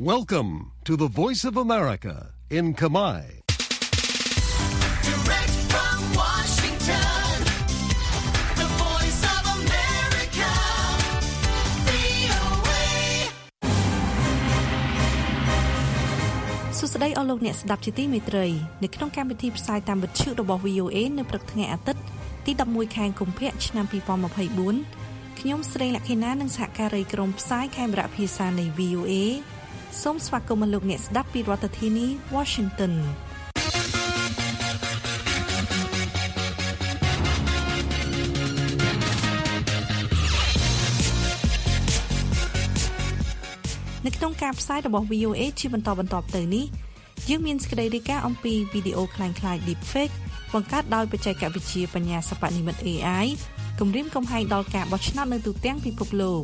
[0.00, 3.42] Welcome to the Voice of America in Kamai.
[5.06, 7.30] Direct from Washington,
[8.58, 10.50] the voice of America,
[11.86, 12.82] VOA.
[16.78, 18.46] សួស្តីអស់លោកអ្នកស្ដាប់ជាទីមេត្រី
[18.82, 22.02] នៅក្នុងកម្មវិធីផ្សាយតាមវិទ្យុរបស់ VOA នៅព្រឹកថ្ងៃអាទិត្យ
[22.46, 23.86] ទី11ខែកុម្ភៈឆ្នាំ
[24.62, 29.14] 2024ខ្ញុំស្រីលក្ខិណានិងសហការីក្រុមផ្សាយខេមរៈភាសានៃ VOA
[30.01, 32.93] សូមស្វាគមន៍លោកអ្នកស្ដាប់ពីរដ្ឋធានី Washington
[44.05, 46.65] នៅក្នុងការផ្សាយរបស់ VOA ជាបន្តបន្ទាប់ទៅនេះ
[47.29, 50.15] យើងមានសេចក្តីរាយការណ៍អំពីវីដេអូคล้ายៗ Deepfake
[50.53, 53.25] បង្កើតដោយបច្ចេកវិទ្យាបញ្ញាសិប្បនិម្មិត AI
[53.79, 56.41] គម្រាមកំហែងដល់ការបោះឆ្នោតនៅទូទាំងពិភពលោក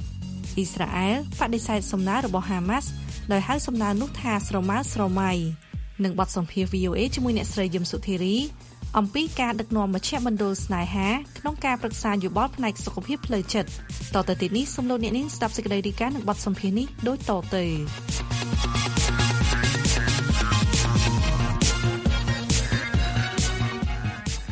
[0.56, 2.86] អ៊ីស្រាអែលបដិសេធសំណើរបស់ Hamas
[3.33, 5.31] ដោយហៅសំណើនោះថាស្រមើស្រមៃ
[6.05, 8.37] និងបទសម្ភាសន៍ VOA ជាមួយអ្នកស្រីយឹមសុធារី
[8.99, 13.71] អំពីការដឹកនាំមជ្ឈមណ្ឌលស្នេហាក្នុងការប្រឹក្សាយោបល់ផ្នែកសុខភាពផ្លូវចិត្ត
[14.15, 17.65] តទៅទៀតនេះសូមលោកអ្នកនាងស្ដាប់សេចក្តីរាយការណ៍និងបទសម្ភាសន៍នេះដូចតទៅ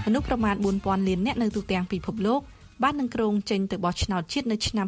[0.07, 2.41] មនុស្សប្រមាណ4000លាននាក់នៅទូទាំងពិភពលោក
[2.83, 4.87] បាននឹងគ្រងចេញទៅបោះឆ្នោតជាតិនៅឆ្នាំ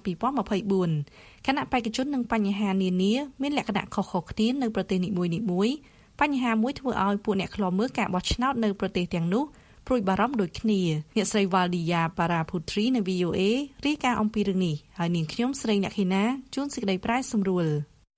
[0.77, 5.25] 2024ខណៈបេក្ខជននិងបញ្ហានានាមានលក្ខណៈខុសៗគ្នានៅប្រទេសនីមួ
[5.67, 5.77] យៗ
[6.21, 9.45] បញ្ហាមួយធ្វើឲ្យពួកអ្នកខ្លាំមើលការបោះឆ្នោតនៅប្រទេសទាំងនោះ
[9.87, 10.81] ព្រួយបារម្ភដូចគ្នា
[11.17, 13.41] អ្នកស្រី Valdia Paraputri នៅ VOA
[13.87, 16.25] រាយការណ៍អំពីរឿងនេះហើយនាងខ្ញុំស្រីអ្នកខេណា
[16.55, 17.67] ជួនសេចក្តីប្រាយសម្រួល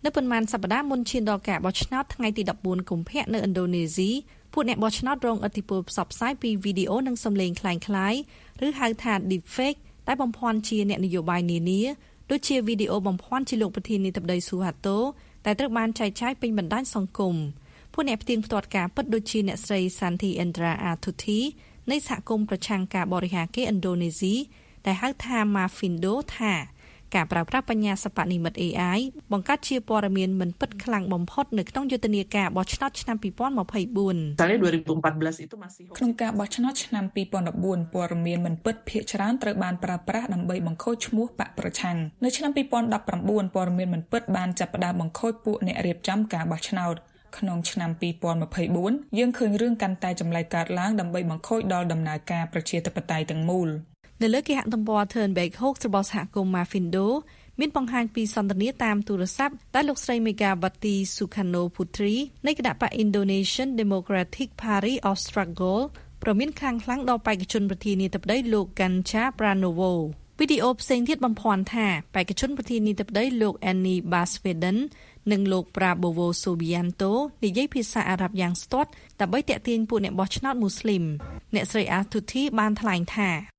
[0.04, 4.10] នៅប៉ុន្មានសប្តាហ៍មុនឈានដល់ការបោះឆ្នោតថ្ងៃទី14កុម្ភៈនៅឥណ្ឌូនេស៊ី
[4.53, 8.19] ពួកអ្នកបោះឆ្នោតរងឥទ្ធិពលផ្សព្វផ្សាយពីវីដេអូនិងសំឡេងคล้ายៗ
[8.65, 11.81] ឬហៅថា deepfake ដែលបំភាន់ជាអ្នកនយោបាយនានា
[12.31, 14.97] ដូចជាវីដេអូបំភាន់ជាលោកប្រធានាធិបតីស៊ូហាតូ
[15.45, 17.35] ដែលត្រូវបានចែកចាយពេញបណ្ដាញសង្គម
[17.93, 21.39] ពួកអ្នកផ្ទៀងផ្ទាត់ការពិតដូចជាអ្នកស្រី Santi Endra Athuthi
[21.91, 24.35] នៃសហគមន៍ប្រឆាំងការបរិហាគេឥណ្ឌូនេស៊ី
[24.85, 26.53] ដែលហៅថា Mafindo ថា
[27.14, 28.98] ការប្រើប្រាស់បញ្ញាសិប្បនិម្មិត AI
[29.32, 35.94] បង្កើតជាព័ត៌មានមិនពិតខ្លាំងបំផុតនៅក្នុងយុទ្ធនាការបោះឆ្នោតឆ្នាំ2024 Misalnya 2014 itu masih hoax.
[35.98, 46.96] ក្នុងការបោះឆ្នោតឆ្នាំ2014ព័ត៌មានមិនពិតភាគច្រើនត្រូវបានប្រើប្រាស់ដើម្បីបង្ខូចឈ្មោះបកប្រឆាំងនៅឆ្នាំ2019ព័ត៌មានមិនពិតបានចាប់ផ្ដើមបង្ខូចពួកអ្នករៀបចំការបោះឆ្នោត
[47.38, 47.90] ក្នុងឆ្នាំ
[48.58, 53.68] 2024យើងឃើញរឿងកាន់តែចម្លែកកើតឡើងដើម្បីបង្ខូចដល់ដំណើរការប្រជាធិបតេយ្យទាំងមូល
[54.22, 57.06] នៅលើគេហទំព័រ Turnback Hoax របស់សហគមន៍ Mafindo
[57.60, 62.14] មានបង្ហាញពីសន្ទនាតាមទូរស័ព្ទដែលលោកស្រី Megawati Sukarno Putri
[62.46, 65.82] នៃគណៈបក Indonesian Democratic Party of Struggle
[66.22, 69.92] ប្រមានខ្លាំងខ្លាំងដល់បេក្ខជនប្រធានាធិបតីលោក Ganjar Pranowo
[70.38, 74.78] វីដេអូផ្សេងទៀតបំភាន់ថាបេក្ខជនប្រធានាធិបតីលោក Annie Baswedan
[75.32, 77.12] និងលោក Prabowo Subianto
[77.44, 78.90] និយាយភាសាអារ៉ាប់យ៉ាងស្ទាត់
[79.20, 81.04] ដើម្បីទាក់ទាញពួកអ្នកបោះឆ្នោតមូស្លីម
[81.54, 83.51] អ្នកស្រី Athuthi បានថ្លែងថា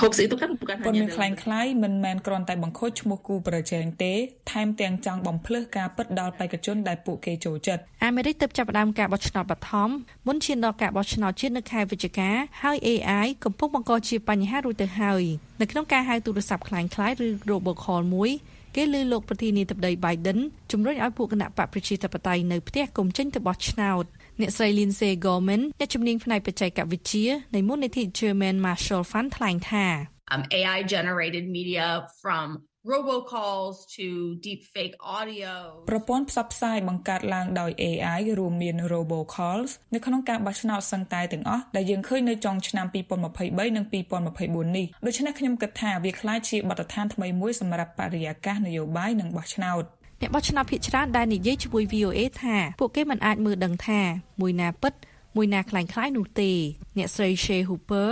[0.00, 4.12] hoax itu kan bukan hanya dalam ខ្លាំងខ្លាយមិនមែនគ្រាន់តែបង្ខូចឈ្មោះគូប្រជែងទេ
[4.52, 9.90] ថែមទាំងចង់បំភ្លឺការពិតដល់បេក្ខជនដែលពួកគេចូលចិត្តអាមេរិកទើបចាប់ផ្ដើមការបោះឆ្នោតបឋម
[10.26, 12.30] មុនឈានដល់ការបោះឆ្នោតជាតិនៅខែវិច្ឆិកា
[12.62, 15.22] ហើយ AI កំពុងបង្កជាបញ្ហារួចទៅហើយ
[15.60, 18.30] នៅក្នុងការហៅទូរស័ព្ទខ្លាំងខ្លាយឬ robocall មួយ
[18.76, 20.38] គេលើលោកប្រធានាធិបតី Biden
[20.72, 24.04] ជំរុញឲ្យពួកគណៈបកប្រជាធិបតេយ្យនៅផ្ទះកុំចេញទៅបោះឆ្នោត។
[24.40, 29.86] អ្នកស្រី Lindsay Gorman អ្នកជំនាញផ្នែកបច្ចេកវិទ្យានៃមូលនិធិ German Marshall Fund ថ្លែងថា
[30.32, 31.88] um, AI generated media
[32.22, 32.46] from
[32.92, 34.06] robocalls to
[34.44, 35.54] deepfake audio.
[35.90, 49.84] ប្រព័ន្ធផ្សព្វផ្សាយបង្កើតឡើងដោយ AI រួមមាន robocalls នៅក្នុងការបោះឆ្នោតសឹងតែទាំងអស់ដែលយើងឃើញនៅចុងឆ្នាំ2023និង2024នេះដូច្នេះខ្ញុំគិតថាវាក្លាយជាបទដ្ឋានថ្មីមួយសម្រាប់បរិយាកាសនយោបាយនិងបោះឆ្នោត
[50.20, 54.00] អ្នកបោះឆ្នោតភាគច្រើនដែលនិយាយជាមួយ VOA ថាពួកគេមិនអាចមើលដឹងថា
[54.40, 54.92] មួយណាពិត
[55.36, 56.50] មួយណាខ្លាំងខ្លាយនោះទេ
[56.96, 58.10] អ្នកស្រី Shea Hooper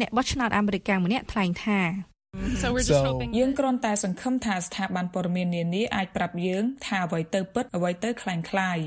[0.00, 1.80] អ្នកបោះឆ្នោតអាមេរិកម្នាក់ថ្លែងថា
[3.38, 8.78] យើងគ្រាន់តែសង្ឃឹមថាស្ថាប័នព័ត៌មាននានាអាចប្រាប់យើងថាអ្វីទៅពិតអ្វីទៅខ្លាំងខ្លាយ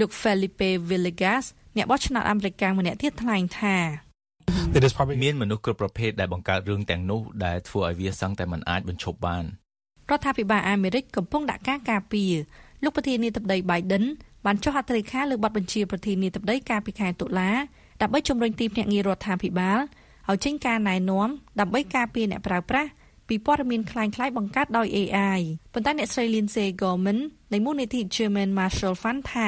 [0.00, 1.44] លោក Felipe Villegas
[1.76, 3.76] អ្នកបោះឆ្នោតអាមេរិកម្នាក់ទៀតថ្លែងថា
[5.24, 9.44] មានមនុស្សគ្រប់ប្រភេទដែលបង្កើតរឿងទាំងនោះដែលធ្វើឲ្យវាសឹងតែមិនអាចបញ្ឈប់បាន
[10.11, 12.33] រដ្ឋាភិបាលអាមេរិកកំពុងដាក់ការការពារ
[12.83, 14.05] លោកប្រធានាធិបតី Biden
[14.45, 17.51] បានចុះហត្ថលេខាលើបទបញ្ជាប្រធានាធិបតីកាលពីខែតុលា
[18.01, 19.79] ដើម្បីជំរុញទីភ្នាក់ងាររដ្ឋាភិបាល
[20.29, 21.29] ឲ្យចេញការណែនាំ
[21.59, 22.89] ដើម្បីការពារអ្នកប្រើប្រាស់
[23.27, 25.39] ពីព័ត៌មានคล้ายៗបង្កើតដោយ AI
[25.73, 27.19] ប៉ុន្តែអ្នកស្រី Lindsay Gorman
[27.53, 29.47] នៃមូលនិធិ German Marshall Fund ថា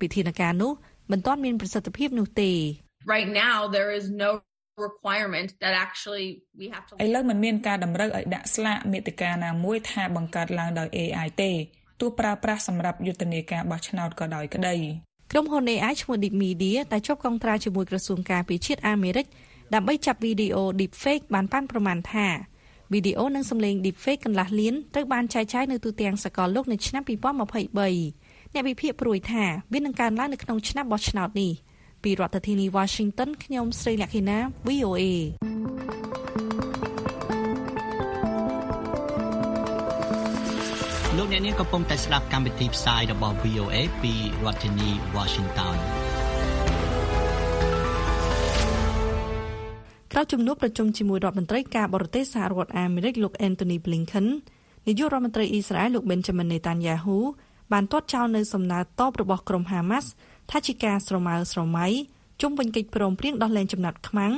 [0.00, 0.72] វិធានការនោះ
[1.10, 2.52] មិនទាន់មានប្រសិទ្ធភាពនោះទេ
[3.14, 4.30] Right now, there is no
[4.87, 6.27] requirement that actually
[6.59, 11.51] we have to ឥឡូវមិនមានការតម្រូវឲ្យដាក់ស្លាកមេតិកាណាមួយថាបង្កើតឡើងដោយ AI ទេ
[12.01, 14.75] ទោះប្រើប្រាស់សម្រាប់យុទ្ធនាការបោះឆ្នោតក៏ដោយក្តី
[15.31, 19.25] ក្រុមហ៊ុន AI ឈ្មោះ Deep Media ដែលជាប់កងត្រាជាមួយក្រសួងការពារជាតិអាមេរិក
[19.73, 22.27] ដើម្បីចាប់វីដេអូ Deepfake បានប៉ាន់ប្រមាណថា
[22.93, 29.43] វីដេអូនិងសំឡេង Deepfake កន្លះលានត្រូវបានចែកចាយនៅទូទាំងសកលលោកនៅឆ្នាំ2023អ្នកវិភាគព្រួយថា
[29.73, 31.51] វានឹងកើនឡើងនៅក្នុងឆ្នាំបោះឆ្នោតនេះ
[32.05, 34.37] ពីរដ្ឋធានី Washington ខ្ញុំស្រីលក្ខិណា
[34.69, 35.03] VOA
[41.17, 44.13] លោកអ្នកនាងកំពុងតែស្ដាប់កម្មវិធីផ្សាយរបស់ VOA ពី
[44.43, 45.75] រដ្ឋធានី Washington
[50.11, 54.27] ក្រោយជំនួបប្រជុំជាមួយរដ្ឋមន្ត្រីការបរទេសសហរដ្ឋអាមេរិកលោក Anthony Blinken
[54.87, 57.17] នាយករដ្ឋមន្ត្រីអ៊ីស្រាអែលលោក Benjamin Netanyahu
[57.73, 60.05] បានទាត់ចោលនៅសំណើតបរបស់ក្រុម Hamas
[60.51, 61.87] ថាជាការស្រមើស្រមៃ
[62.41, 64.33] ជុំវិញកិច្ចព្រមព្រៀងដោះលែងចំណាត់ខ្មាំង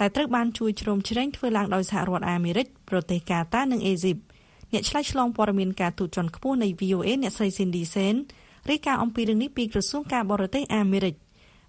[0.00, 4.16] ដែលត្រូវបានជួយជ្រោមជ្រែងធ្វើឡើងដោយសហរដ្ឋអាមេរិកប្រទេសកាតានិងអេស៊ីប
[4.72, 8.16] អ្នកឆ្លៃឆ្លងព័ត៌មានការទូតជាន់ខ្ពស់នៃ VOA អ្នកស្រី Cindy Sen
[8.70, 11.14] រាយការណ៍អំពីរឿងនេះពីក្រសួងការបរទេសអាមេរិក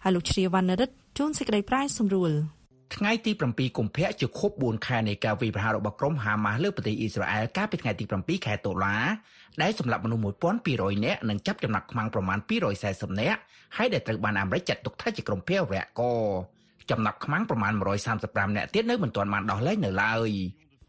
[0.04, 2.32] ហើយលោកជ្រាវណ្ណរិទ្ធជួនសេចក្តីប្រាយសម្រួល
[2.96, 8.96] ថ្ងៃទី7កុម្ភៈជាខួប4ខែនៃការវាយប្រហាររបស់ក្រុមហាម៉ាស់លើប្រទេសអ៊ីស្រាអែលកាលពីថ្ងៃទី7ខែតុលា
[9.62, 10.24] ដែលសម្លាប់មនុស្ស
[10.64, 12.40] 1200នាក់និងចាប់ចំណាប់ខ្មាំងប្រមាណ
[12.80, 13.40] 240នាក់
[13.78, 16.22] ហើយដែលត្រូវបានអាមេរិកចាត់ទុកថាជាក្រុមភេរវករ
[16.92, 17.74] ចំណាប់ខ្មាំងប្រមាណ
[18.16, 20.30] 135នាក់ទៀតនៅមិនទាន់បានដោះលែងនៅឡើយ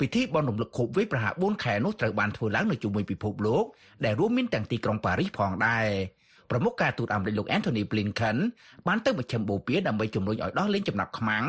[0.00, 3.64] ពិធីបន់រំលឹកខួបវាយប្រហារ4ខែនោះត្រូវបានធ្វើឡើងនៅជុំវិញពិភពលោក
[4.05, 5.87] ដែលរួមមានទាំងទីក្រុងប៉ារីសផងដែរ
[6.54, 8.36] ប្រមុខការទូតអាមេរិកលោក Anthony Blinken
[8.86, 11.44] បានទៅមជ្ឈមបូព៌ាដើម្បីជំរុញឲ្យដោះលែងចំណាប់ខ្មាំង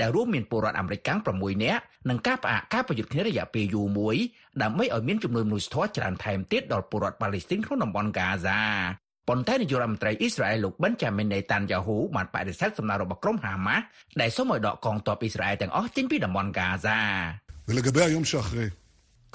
[0.00, 4.16] ដែលរួមមានពលរដ្ឋអាមេរិកកាំង6នាក់និងការផ្អាកការប្រយុទ្ធគ្នារយៈពេលយូរមួយ
[4.62, 8.60] ដើម្បីឲ្យមានចំនួនមនុស្សធម៌ច្រើនថែមទៀតដល់ពលរដ្ឋប៉ាឡេស្ទីនក្នុងតំបន់ហ្គាហ្សា
[9.28, 13.84] ប៉ុន្តែនាយករដ្ឋមន្ត្រីអ៊ីស្រាអែលលោក Benjamin Netanyahu បានបដិសេធសំណើរបស់ក្រុមហាម៉ាស់
[14.20, 16.98] ដែលសូមឲ្យដកកងទ័ពអ៊ីស្រាអែលទាំងអស់ចេញពីតំបន់ហ្គាហ្សា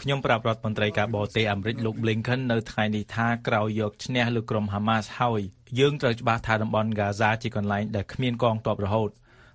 [0.02, 5.42] ខ្ញុំប្រាប់រដ្ឋមន្ត្រីការបរទេសអាមេរិកលោក Blinken នៅថ្ងៃនេះថាក្រោយយកឈ្នះលើក្រុម Hamas ហើយ
[5.80, 9.10] យើងត្រូវច្បាស់ថាតំបន់ Gaza ជាកន្លែងដែលគ្មានកងទ័ពរហូត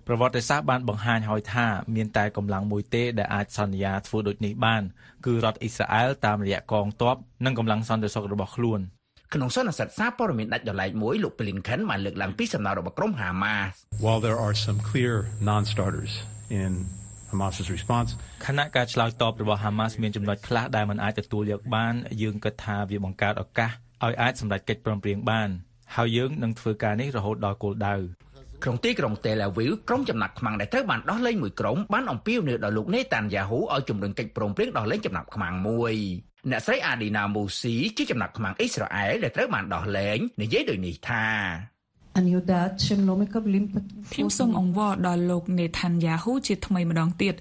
[0.07, 4.83] ប្រវត្តិសាស្ត្របានបង្ហាញហើយថាមានតែកម្លាំងមួយទេដែលអាចសន្យាធ្វើដូចនេះបាន
[5.25, 7.15] គឺរដ្ឋអ៊ីស្រាអែលតាមរយៈកងទ័ព
[7.45, 8.79] និងកម្លាំងសន្តិសុខរបស់ខ្លួន
[9.33, 13.71] ក្នុងសន្និសីទសារព័ត៌មានដាច់ដោយឡែកមួយលោក Blinken បានលើកឡើងពីសំណើរបស់ក្រុម Hamas
[14.05, 15.15] While there are some clear
[15.49, 16.13] non-starters
[16.61, 16.71] in
[17.31, 18.09] Hamas's response,
[18.45, 23.71] ខណៈការឆ្លើយតបរបស់ Hamas មានចំណុចខ្លះដែលមិនអាចទទួលយកបានយើងគិតថាវាបង្កើតឱកាស
[24.03, 25.49] ឲ្យអាចសម្រេចកិច្ចព្រមព្រៀងបាន
[25.95, 27.95] ហើយយើងនឹងធ្វើការនេះរហូតដល់គោលដៅ
[28.63, 35.93] ក្នុងទីក្រុង Tel Aviv ក្រុមចំណាប់ខ្មាំងដែលត្រូវបានដោះលែងមួយក្រុមបានអំពាវនាវដល់លោក Netanyahu ឲ្យជំរុញកិច្ចព្រមព្រៀងដោះលែងចំណាប់ខ្មាំងមួយ
[36.51, 41.25] អ្នកស្រី Adina Musi ជាចំណាប់ខ្មាំងអ៊ីស្រាអែលដែលត្រូវបានដោះលែងនិយាយដូចនេះថា
[42.18, 47.34] אני יודעת שהם לא מקבלים את ខ្ញុំសូមអង្វរដល់លោកនេថានយ៉ាហ៊ូជាថ្មីម្ដងទៀត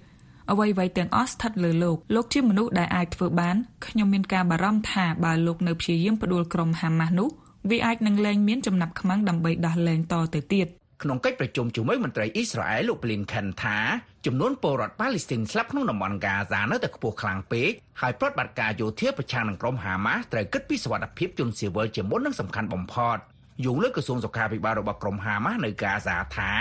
[0.52, 3.56] អ្វីៗទាំងអស់ស្ថិតលើលោកលោកជាមនុស្សដែលអាចធ្វើបាន
[3.88, 7.30] ខ្ញុំមានការបារម្ភថាបើលោកនៅព្យាយាមផ្ដួលក្រុមហាម៉ាស់នោះ
[7.70, 10.68] វាអាចនឹងលែងមានចំណាប់ខ្មាំងដើម្បីដោះលែងតទៅទៀត
[11.04, 13.78] ក្នុងកិច្ចប្រជុំជាមួយមន្ត្រីអ៊ីស្រាអែលលោក Blinken ថា
[14.26, 17.72] ចំនួនពលរដ្ឋប៉ាឡេស្ទីនស្លាប់ក្នុងតំបន់ហ្គាហ្សានៅតែខ្ពស់ខ្លាំងពេក
[18.02, 23.18] ហើយប្រតិបត្តិការយោធាប្រឆាំងនឹងក្រុមហាម៉ាស់ត្រូវគិតពីសុវត្ថិភាពជនស៊ីវិលជាមុននិងសំខាន់បំផុត
[23.65, 26.53] យោងលើក្រសួងសុខាភិបាលរបស់ក្រុមហាម៉ាស់នៅហ្គាហ្សាថា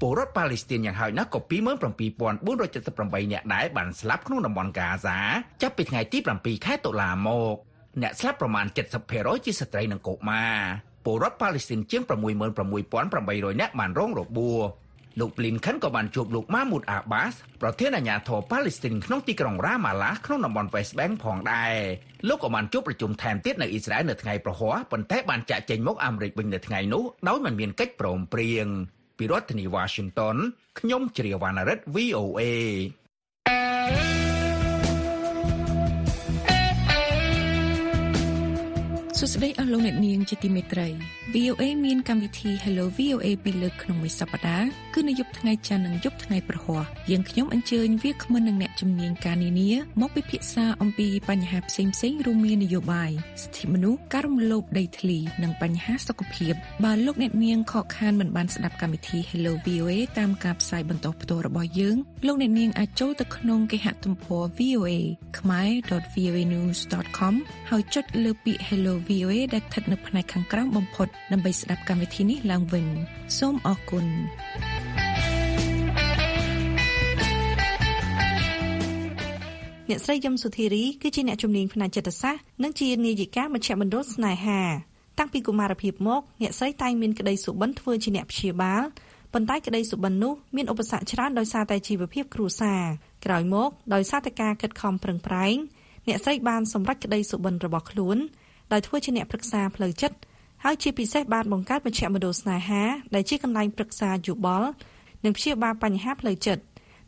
[0.00, 5.18] ពលរដ្ឋប៉ាឡេស្ទីនយ៉ាងហោចណាស់ក៏27478នាក់ដែរបានស្លាប់ក្នុងតំបន់ហ្គាហ្សា
[5.62, 7.54] ចាប់ពីថ្ងៃទី7ខែតុលាមក
[8.02, 8.66] អ្នកស្លាប់ប្រមាណ
[9.06, 10.56] 70%ជាស្ត្រីនិងកុមារ
[11.04, 14.60] ពលរដ្ឋប៉ាឡេស្ទីនជាង66800នាក់បានរងរបួស
[15.20, 21.74] លោក Blinken ក៏បានជួបលោក Mahmoud Abbas ប្រធានអាជ្ញាធរប៉ាឡេស្ទីនក្នុងទីក្រុង Ramallah ក្នុងតំបន់ West Bank ផងដែរ
[22.28, 28.66] លោកក៏បានជួបប្រជុំថែមទៀតនៅអ៊ីស្រាអែលនៅថ្ងៃប្រហ័សប៉ុន្តែបានចាក់ចេញមកអាមេរិកវិញនៅថ្ងៃនោះដោយមិនមានកិច្ចព្រមព្រៀង
[29.18, 30.36] ពីរដ្ឋធានី Washington
[30.78, 32.42] ខ្ញុំជ្រាវណ្ណរិទ្ធ VOA
[39.24, 40.88] សួស្តីអស់លោកអ្នកនាងជាទីមេត្រី
[41.34, 53.10] VOA មានកម្មវិធី Hello VOA ពីរលើកក្នុងមួយសប្តាហ៍គឺនៅយប់ថ្ងៃច័ន្ទនិងយប់ថ្ងៃប្រហ័សយើងខ្ញុំអញ្ជើញវាគ្មិននិងអ្នកជំនាញការនានាមកពិភាក្សាអំពីបញ្ហាផ្សេងផ្សេងៗរួមមាននយោបាយ
[53.42, 64.90] សិទ្ធិមនុស្សការរំលោភដីធ្លីនិងបញ្ហាសុខភាពបើលោកអ្នកនាងខកខានមិនបានស្ដាប់កម្មវិធី Hello VOA តាមការផ្សាយបន្តផ្ទាល់របស់យើងលោកអ្នកនាងអាចចូលទៅក្នុងគេហទំព័រ VOA
[65.36, 67.34] khmer.voanews.com
[67.70, 72.86] ហើយចុចលើពាក្យ Hello VOA ដែលស្ថិតនៅផ្នែកខាងក្រោមបំផុតដើម្បីស្ដាប់កម្មវិធីនេះឡើងវិញ
[73.38, 74.06] សូមអរគុណ
[79.88, 84.60] អ្នកស្រីយឹមសុធារីគឺជាអ្នកជំនាញផ្នែកចិត្តសាស្ត្រនិងជានាយិកាមជ្ឈមណ្ឌលស្នេហា
[85.18, 88.82] តាំងពីកុមារភាពមកអ្នកស្រីតែងមានក្តីសុបិនធ្វើជាអ្នកព្យាបាល
[89.32, 92.82] ប៉ុន្តែក្តីសុបិននោះមានឧបសគ្គច្រើនដោយសារតែជីវភាពគ្រួសារ
[93.24, 95.56] ក្រោយមកដោយសារតែការខិតខំប្រឹងប្រែង
[96.08, 98.18] អ្នកស្រីបានសម្រេចក្តីសុបិនរបស់ខ្លួន
[98.72, 100.16] ដោយធ្វើជាអ្នកប្រឹក្សាផ្លូវចិត្ត
[100.64, 102.82] ហើយជាពិសេសបានបង្កើតមជ្ឈមណ្ឌលស្នេហា
[103.14, 104.68] ដែលជាកន្លែងប្រឹក្សាយោបល់
[105.24, 106.62] និងព្យាបាលបញ្ហាផ្លូវចិត្ត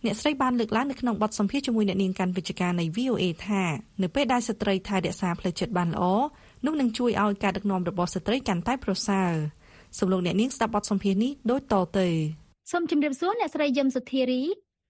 [0.04, 3.62] អ្នកស្រីបានលើកឡើងនៅក្នុងបទសម្ភាសន៍ជាមួយអ្នកនាងកាន់វិជ្ជការនៃ VOA ថា
[4.02, 6.04] នៅពេលដែលស្ត្រីថែរក្សាផ្លូវចិត្តបានល្អ
[6.66, 9.32] នោះនឹងជួយឲ្យការដឹកនាំរបស់ស្ត្រីកាន់តែប្រសើរ
[9.98, 12.08] សូមលោកអ្នកនាងស្ដាប់បទសម្ភាសន៍នេះដូចតទៅ
[12.70, 14.42] សូមជម្រាបសួរអ្នកស្រីយឹមសុធារី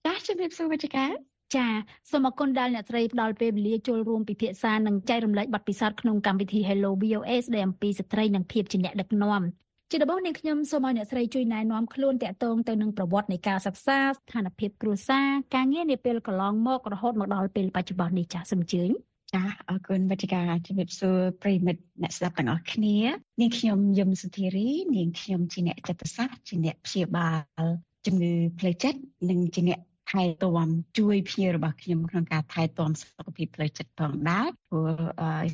[0.06, 1.10] ចាជម្រាបសួរវិជ្ជការ
[1.56, 1.66] ចា
[2.10, 9.42] សូមអគុណដល់អ្នកស្រីផ្ដល់ពេលវេលាចូលរួមពិភាក្សានិងចែករំលែកបទពិសោធន៍ក្នុងកម្មវិធី Hello VOA ស្ដីអំពីស្ត្រីនិងភាពជាអ្នកដឹកនាំ
[9.90, 18.90] ជាដំបូងនេះខ្ញុំសូមឲ្យអ្នកស្រីជួយណែនាំខ្លួនតាក់ទងទៅនឹងប្រវត្តិនៃការសិក្សាស្ថានភាពគ្រួសារការងារនាពេលកន្លងមករហូតមកដល់ពេលបច្ចុប្បន្ននេះចាសូមអញ្ជើញ
[19.34, 22.96] ចាអរគុណវិទ្យាជំរាបសួរប្រិមិត្តអ្នកស្ដាប់ទាំងអស់គ្នា
[23.40, 27.28] នាងខ្ញុំយឹមសុធារីនាងខ្ញុំជាអ្នកចិត្តសាស្ត្រជាអ្នកព្យាបា
[27.60, 27.64] ល
[28.06, 29.80] ជំងឺផ្លូវចិត្តនិងជាអ្នក
[30.10, 30.68] ថែទាំ
[30.98, 34.88] ជួយភ្ញៀវរបស់ខ្ញុំក្នុងការថែទាំសុខភាពផ្លូវចិត្តផងដែរព្រោះ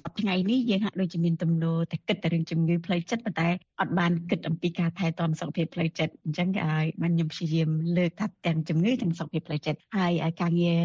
[0.02, 3.48] សប្តាហ៍ថ្ងៃនេះយើងហាក់ដូចជាមានទំនោរតែគិតតែរឿងជំងឺផ្លូវចិត្តប៉ុន្តែ
[3.80, 10.80] អត់បានគិតអំពីការថែទាំសុខភាពផ្លូវចិត្តអញ្ចឹងឲ្យបានខ្ញុំព្យាយាមលើកថាទាំងជំងឺទាំងសុខភាពផ្លូវចិត្តហើយការងារ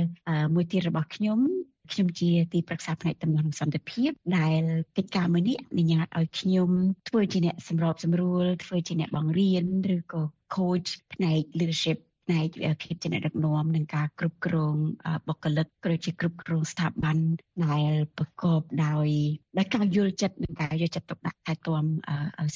[0.54, 1.40] មួយទៀតរបស់ខ្ញុំ
[1.92, 4.62] ខ្ញុំជាទីប្រឹក្សាផ្នែកតំណែងសន្តិភាពដែល
[4.98, 6.70] កិច្ចការមួយនេះអនុញ្ញាតឲ្យខ្ញុំ
[7.10, 10.22] ធ្វើជាអ្នកសម្របសម្រួលធ្វើជាអ្នកបង្រៀនឬក៏
[10.56, 12.48] coach ផ្នែក leadership ផ្នែក
[12.82, 14.75] ភាពជាអ្នកដឹកនាំនិងការគ្រប់គ្រង
[15.27, 17.17] បុគ្គលិកក៏ជាគ្រប់គ្រងស្ថាប័ន
[17.65, 19.08] ដែលប្រកបដោយ
[19.58, 21.86] ដោយការយល់ចិត្តនិងការយកចិត្តទុកដាក់ថែទាំ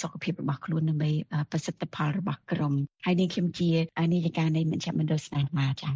[0.01, 1.11] សុខភាពរបស់ខ្លួនដើម្បី
[1.51, 2.73] ប្រសិទ្ធផលរបស់ក្រុម
[3.05, 3.69] ហើយនេះខ្ញុំជា
[4.13, 5.95] នាយិកានៃមជ្ឈមណ្ឌលស្នេហាចា៎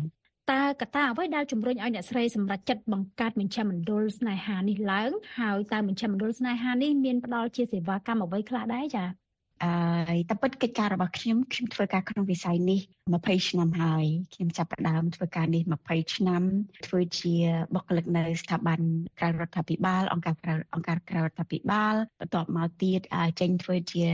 [0.51, 9.22] តើកត្តាអ្វីដែលជំរុញឲ្យអ្នកស្រីសម្រេចចិត្តបង្កើតមជ្ឈមណ្ឌលស្នេហានេះឡើងហើយតើមជ្ឈមណ្ឌលស្នេហានេះមានផ្ដល់ជាសេវាកម្មអ្វីខ្លះដែរចា៎
[9.63, 12.79] អឺតែពិតកិច្ចការរបស់ខ្ញុំខ្ញុំធ្វើការក្នុងវិស័យនេះ
[13.13, 16.43] 20ឆ្នាំហើយខ្ញុំចាប់ផ្ដើមធ្វើការនេះ20ឆ្នាំ
[16.87, 17.35] ធ្វើជា
[17.73, 18.79] បុគ្គលិកនៅស្ថាប័ន
[19.19, 22.99] ក្រៅរដ្ឋាភិបាលអង្គការក្រៅអង្គការក្រៅរដ្ឋាភិបាលបន្ទាប់មកទៀត
[23.41, 24.05] ចេញធ្វើជា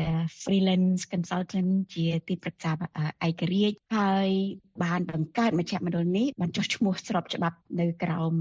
[0.43, 2.71] freelance consultant ជាទីប្រឹក្សា
[3.27, 4.29] ឯករាជ្យហើយ
[4.83, 8.33] បានបង្កើតមជ្ឈមណ្ឌលនេះបានចុះឈ្មោះស្របច្បាប់នៅក្រោម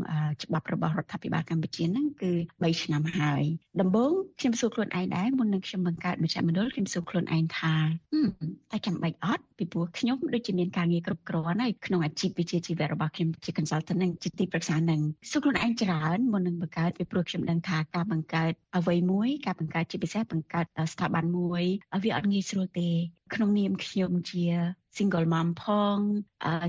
[0.42, 3.42] ច្បាប់របស់រដ្ឋាភិបាលកម្ពុជាហ្នឹងគឺ3ឆ្នាំហើយ
[3.80, 7.74] ដំបូងខ្ញុំសួរខ្លួនឯងដែរមុននឹងខ្ញុំបង្កើតមជ្ឈមណ្ឌលខ្ញុំសួរខ្លួនឯងថា
[8.70, 15.00] តែចាំបាច់អត់ពីព្រោះខ្ញុំដូចជាមានការងារគ្រប់គ្រាន់ហើយក្នុងអាជីពវិជ្ជាជីវៈរបស់ខ្ញុំជា consultant និងជាទីប្រឹក្សានឹង
[15.30, 21.62] សួរខ្លួនឯងច្រើនមុននឹងបង្កើតពីព្រោះខ្ញុំដឹងថាការបង្កើតអ្វីមួយការបង្កើតជាពិសេសបង្កើតស្ថាប័នមួយ
[22.04, 22.88] វាអត់ងាយស្រួលទេ
[23.34, 24.44] ក្នុងនាមខ្ញុំជា
[24.98, 25.64] single mom ផ
[25.96, 25.98] ង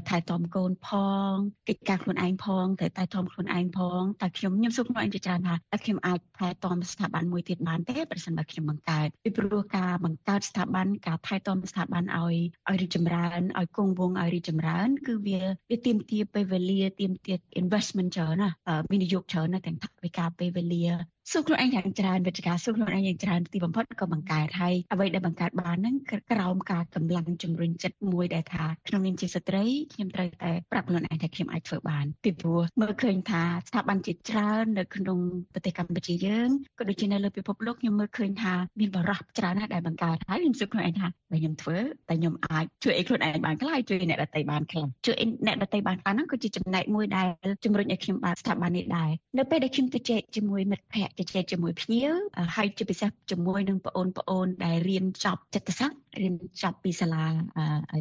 [0.09, 0.89] ថែទាំកូនផ
[1.31, 1.33] ង
[1.69, 12.35] កិច្ចការខ្លួនឯងផងត្រូវតែថែទាំខ្លួនឯងផងតែខ្ញុំខ្ញុំសួរខ្លួនឯងជាច្រើនថាតើខ្ញុំអាចថែទាំស្ថាប័នមួយទៀតបានទេប្រសិនបើខ្ញុំបង្កើតពីព្រោះការបង្កើតស្ថាប័នការថែទាំស្ថាប័នឲ្យ
[12.67, 18.49] ឲ្យរីកចម្រើនឲ្យគង់វង្សឲ្យរីកចម្រើន គឺវាវាទាមទារពេលវេលាទាមទារ investment ច្រើនណា
[18.91, 20.85] វិនិយោគច្រើនណាទាំងថវិកាពេលវេលា
[21.33, 35.19] សួរខ្លួនឯងយ៉ាងច្រើនវិទ្យាសួរខ្លួនឯងយ៉ាងច្រើនទីបំផុតក៏បង្កើតហើយអ្វីដែលបង្កើតបានហ្នឹងគឺក្រោមការកម្លាំងជំរុញចិត្តមួយដែលថាក្នុងនាមជាស្ត្រីខ្ញុំត្រូវតែប្រាប់ខ្លួនឯងថាខ្ញុំអាចធ្វើបានពីព្រោះមើលឃើញថាស្ថាប័នជាច្រើននៅក្នុង
[35.53, 41.77] ប្រទេសកម្ពុជាយើងក៏ដូចជានៅលើពិភពលោកខ្ញុំមើលឃើញថាមានបរិះច្រើនណាស់ដែលបង្កើតហើយខ្ញុំសួរខ្លួនឯងថាបើខ្ញុំធ្វើ
[42.09, 47.27] តែខ្ញុំអាចជួយឲ្យខ្លួនឯងបានខ្លះជួយអ្នកដទៃបានខ្លះជួយអ្នកដទៃបានខ្លះហ្នឹងក៏ជាចំណែកមួយដែល
[47.63, 52.13] ជំរុញឲ្យខ្ញុំបានស្ថាប័ននេះដែរនៅពេលដែលខ្ញុំទៅជែកជាមួយមិត្តភ័ក្តិជជែកជាមួយភ្ញៀវ
[52.55, 57.25] ហើយជាពិសេសជាមួយនឹងបងប្អូនដែលរៀនចប់ចិត្តសាស្ត្ររៀនចប់ពីសាលា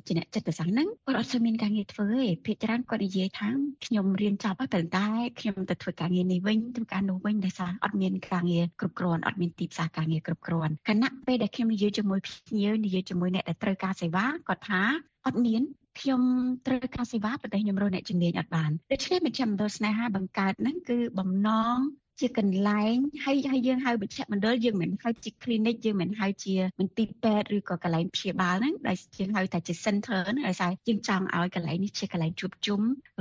[0.06, 3.48] ជាអ្នកចិត្តសាស្ត្រហ្នឹងគាត់អត់សូវមានការងារធ្វើទេភាគច្រើនគាត់និយាយថា
[3.86, 5.06] ខ្ញុំរៀនចប់ហើយប៉ុន្តែ
[5.40, 14.82] ខ្ញុំទៅធ្វើការងារនេះវិញធ្វើការនោះវិញដោយសារអត់មានការងារគ្រប់គ្រាន់អត់មានទីផ្សារការងារគ្រប់គ្រាន់ខណៈពេលដែលខ្ញុំនិយាយជាមួយភ្ញៀវនិយាយជាមួយអ្នកដែលត្រូវការសេវាគាត់ថា
[15.26, 15.62] អត់មាន
[16.00, 16.22] ខ្ញុំ
[16.66, 21.78] ត្រូវការសេវាប៉ុន្តែខ្ញុំរកអ្នកជំនាញអត់បានដូច្នេះមជ្ឈមណ្ឌលស្នេហាបង្កើតហ្នឹងគឺបំណង
[22.20, 32.80] ជាកន្លែងហើយហើយយើងហៅមជ្ឈមណ្ឌលយើងមិនហៅជា clinic យើងមិនហៅជាមន្ទីរពេទ្យឬក៏កន្លែងព្យាបាលហ្នឹងដែលយើងហៅថាជា center ហ្នឹងដោយសារយើងចង់ឲ្យកន្លែងនេះជាកន្លែងជួបជុំ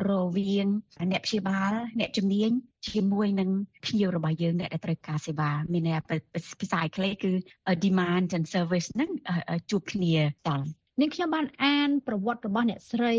[0.10, 0.68] រវាង
[1.12, 2.52] អ្នកព្យាបាលអ្នកជំនាញ
[2.90, 3.50] ជាមួយនឹង
[3.86, 6.00] ភ្ញៀវរបស់យើងអ្នកដែលត្រូវការសេវាមានន័យ
[6.60, 7.32] ភាសាអង់គ្លេសគឺ
[7.86, 9.12] demand and service ហ្នឹង
[9.72, 10.14] ជួបគ្នា
[10.48, 10.66] តាម
[11.02, 13.14] នាងខ្ញុំបានអានប្រវត្តិរបស់អ្នកស្រី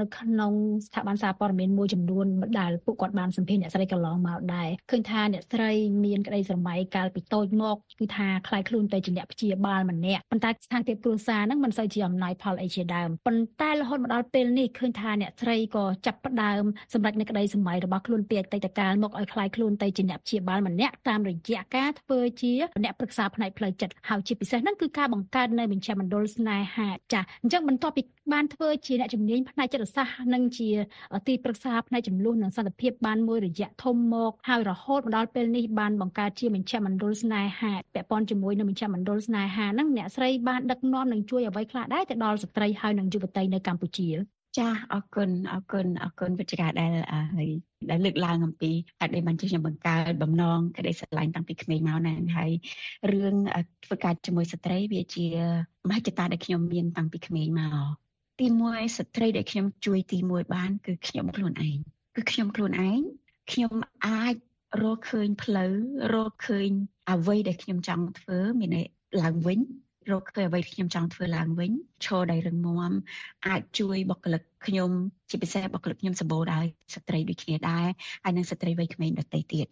[0.00, 0.52] នៅក្នុង
[0.86, 2.26] ស្ថាប័នសារព័ត៌មានមួយចំនួន
[2.60, 5.70] ដែលពួកគាត់បានសម្ភាសអ្នកស្រីកន្លងមកដែរឃើញថាអ្នកស្រី
[6.04, 22.52] មានក្តីស្រមៃកាលពីតូចមកគឺថាខ្លាយខ្លួនទៅជាអ្នកព្យាបាលម្នាក់ប៉ុន្តែស្ថានភាពគ្រួសារហ្នឹងមិនសូវជាអំណោយផលអីជាដើមប៉ុន្តែរហូតមកដល់ពេលនេះឃើញថាអ្នកស្រីក៏ចាប់ផ្ដើមសម្រេចនៅក្តីស្រមៃរបស់ខ្លួនពីអតីតកាលមកឲ្យខ្លាយខ្លួនទៅជាអ្នកព្យាបាលម្នាក់តាមរយៈការធ្វើជា
[22.84, 30.68] អ្នកប្រឹក្សាផ្នែកផ្លូវចិត្តហើយជាពិសេសហ្នឹងគឺការបង្កើតនៅមជ្ឈមណ្ឌលស្នេហាចាចាអញ្ចឹងបន្ទាប់ពីបានធ្វើជាអ្នកជំនាញផ្នែកចិត្តសាស្ត្រនិងជា
[31.28, 46.90] ទីប្រឹក្សាផ្នែកចំនួននិងសន្តិភាពបានមួយរយៈធំមកហើយរហូតមកដល់ពេលនេះបានបង្កើតជាមជ្ឈមណ្ឌលស្នេហាពាក់ព័ន្ធជាមួយនឹងមជ្ឈមណ្ឌលស្នេហាហ្នឹងអ្នកស្រីបានដឹកនាំនិងជួយអ្វីខ្លះដែរទៅដល់ស្ត្រីហើយនិងយុវតីនៅកម្ពុជា ចាអរគុណអរគុណអរគុណវិជ្ជាដែល
[47.34, 47.48] ហើយ
[47.90, 52.52] ដែលលើកឡើងអំពីហេតុដែលបានជាខ្ញុំបង្កើតបំណងក្តីស្រឡាញ់តាំងពីក្មេងមកណាស់ហើយ
[53.12, 53.34] រឿង
[53.84, 55.26] ធ្វើការជាមួយស្ត្រីវាជា
[55.88, 57.88] មហិច្ឆតាដែលខ្ញុំមានតាំងពីក្មេងមក
[58.40, 61.78] ទីមួយស្ត្រីដែលខ្ញុំជួយទីមួយបានគឺខ្ញុំខ្លួនឯង
[62.16, 63.00] គឺខ្ញុំខ្លួនឯង
[63.52, 63.72] ខ្ញុំ
[64.06, 64.34] អាច
[64.82, 65.72] រកឃើញផ្លូវ
[66.14, 66.70] រកឃើញ
[67.10, 68.86] អ្វីដែលខ្ញុំចង់ធ្វើមានន័យ
[69.22, 69.60] ឡើងវិញ
[70.12, 71.72] រកឃើញអ្វីដែលខ្ញុំចង់ធ្វើឡើងវិញ
[72.04, 72.92] ឈរដោយរឹងមាំ
[73.46, 74.90] អាចជួយបុគ្គលិកខ្ញុំ
[75.30, 76.64] ជាពិសេសបុគ្គលិកខ្ញុំសម្បូរដោយ
[76.94, 77.86] ស្ត្រីដូចគ្នាដែរ
[78.24, 79.66] ហើយនិងស្ត្រីវ័យក្មេងដទៃទៀត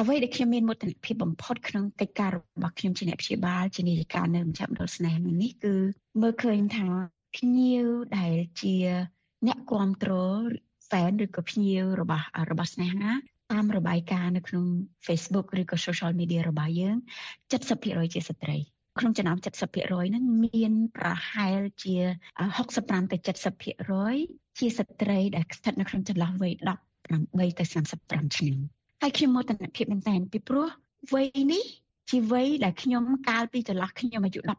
[0.00, 5.74] អ្វីដែលខ្ញុំមានមោទនភាពបំផុតក្នុងកិច្ចការរបស់ខ្ញុំជាអ្នកព្យាបាលជានាយិកានៅមជ្ឈមណ្ឌលស្នេហ៍នេះគឺ
[6.20, 6.86] មើលឃើញថា
[7.36, 7.86] ភ្ញៀវ
[8.18, 8.74] ដែលជា
[9.46, 10.40] អ្នកគ្រប់គ្រង
[10.90, 13.12] fan ឬក៏ភ្ញៀវរបស់របស់ស្នេហា
[13.52, 14.64] តាមរបាយការណ៍នៅក្នុង
[15.06, 16.96] Facebook ឬក៏ social media របស់យើង
[17.60, 18.58] 70%ជាស្ត្រី
[19.00, 21.94] ក្នុងចំណោម70%ហ្នឹងមានប្រហែលជា
[22.54, 23.16] 65ទៅ
[23.86, 26.52] 70%ជាស្ត្រីដែលស្ថិតនៅក្នុងចន្លោះវ័យ
[27.02, 27.64] 18ទៅ
[28.00, 28.58] 35ឆ្នាំ
[29.02, 30.68] ហើយខ្ញុំមោទនភាពមែនតើពីព្រោះ
[31.12, 31.64] វ័យនេះ
[32.10, 34.50] ជាវ័យដែលខ្ញុំកាលពីចន្លោះខ្ញុំអាយុ18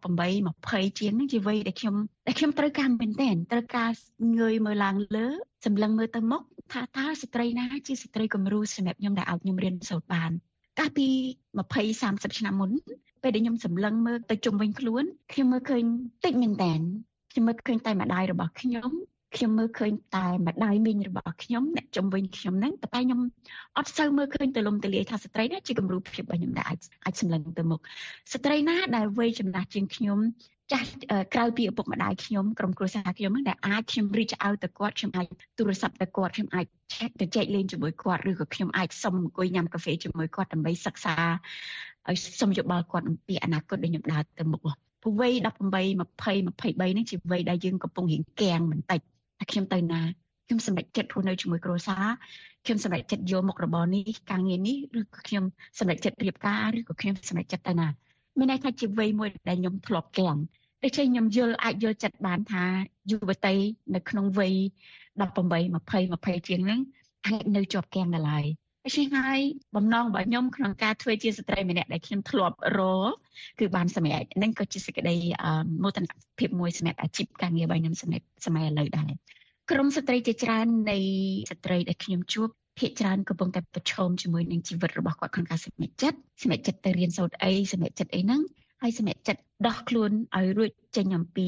[0.59, 1.95] 20ជាងហ្នឹងជាវ័យដែលខ្ញុំ
[2.27, 3.91] ដែលខ្ញុំត្រូវការមែនតើត្រូវការ
[4.39, 5.27] ងើយមើលឡើងលើ
[5.65, 6.41] សម្លឹងមើលទៅមុខ
[6.73, 10.31] ថាតើស្ត្រីណាជាស្ត្រីគំរូសម្រាប់ខ្ញុំដែលឲ្យខ្ញុំរៀនសូត្របាន
[10.79, 11.07] កាលពី
[11.57, 12.71] 20 30ឆ្នាំមុន
[13.23, 15.83] ពេលដែលខ្ញុំសម្លឹងមើលទៅជុំវិញខ្លួនខ្ញុំមើលឃើញ
[16.25, 16.73] តិចមែនតើ
[17.31, 18.91] ខ្ញុំមើលឃើញតែម្ដាយរបស់ខ្ញុំ
[19.35, 23.19] ខ្ញុំមើលឃើញតែម្ដាយមីងរបស់ខ្ញុំអ្នកជំវិញខ្ញុំហ្នឹងតែខ្ញុំ
[23.77, 27.81] អត់សូវមើលឃើញទៅលំទលាយថាស្ត្រីណាជាគំរូភាពរបស់ខ្ញុំដែលអាចអាចសម្លឹងទៅមុខ
[28.33, 30.19] ស្ត្រីណាដែលវ័យចំណាស់ជាងខ្ញុំ
[30.71, 30.89] ចាស់
[31.33, 35.25] ក្រៅពីឪពុកម្ដាយខ្ញុំក្រុមគ្រួសារខ្ញុំហ្នឹងដែលអាចខ្ញុំរីកឲ្យទៅគាត់ខ្ញុំអាច
[35.57, 41.15] ទូរស័ព្ទទៅគាត់ខ្ញុំអាចឆែកទៅចែកលេងជាមួយគាត់ឬក៏ខ្ញុំអាចសុំអង្គុយញ៉ាំកាហ្វេជាមួយគាត់ដើម្បីសិក្សា
[42.09, 44.61] ឲ្យសុំយោបល់គាត់អំពីអនាគតដែលខ្ញុំដើរទៅមុខ
[45.01, 45.71] ព្រោះវ័យ18 20
[46.89, 48.99] 23នេះជាវ័យដែលយើងកំពុងរៀងកាំងបន្តិច
[49.39, 50.01] ថាខ្ញុំទៅណា
[50.47, 52.05] ខ្ញុំសម្រេចចិត្តធ្វើនៅជាមួយគ្រួសារ
[52.65, 55.43] ខ្ញុំសម្រេចចិត្តយកមុខរបរនេះការងារនេះឬក៏ខ្ញុំ
[55.79, 57.87] សម្រេចចិត្តរៀបការឬក៏ខ្ញុំសម្រេចចិត្តទៅណា
[58.37, 60.37] មានន័យថាជាវ័យមួយដែលខ្ញុំធ្លាប់កាំង
[60.83, 62.63] ដូច្នេះខ្ញុំយល់អាចយល់ចិត្តបានថា
[63.11, 63.55] យុវតី
[63.95, 64.53] នៅក្នុងវ័យ
[65.19, 66.79] 18 20 20ជាងហ្នឹង
[67.25, 68.45] អាចនៅជាប់កាំងដល់ហើយ
[68.85, 69.39] ដូច្នេះហើយ
[69.75, 72.79] បំណងរបស់ខ្ញុំក្នុងការធ្វើជាស្ត្រីម្នាក់ដែលខ្ញុំធ្លាប់រ
[73.59, 75.15] គឺបានសម្រេចហ្នឹងក៏ជាសេចក្តី
[75.83, 76.05] មោទន
[76.39, 79.11] ភាពមួយសម្រាប់អាជីពការងាររបស់ខ្ញុំសម្រាប់សម័យឥឡូវដែរ
[79.71, 80.97] ក្រុមស្ត្រីជាច្រើននៃ
[81.51, 82.47] ស្ត្រីដែលខ្ញុំជួប
[82.79, 88.41] ភាគច្រើនកំពុងតែប្រឈមជាមួយនឹងជីវិតរបស់គាត់ក្នុងការសម្រេចចិត្តសម្រេចចិត្តទៅរៀនសូត្រអីសម្រេចចិត្តអីហ្នឹង
[88.81, 91.47] ហើយសម្រេចចិត្តដោះខ្លួនឲ្យរួចចេញអំពី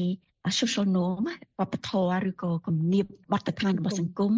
[0.58, 1.24] social norm
[1.60, 4.32] វប្បធម៌ឬក៏គំនាបបទដ្ឋានរបស់សង្គម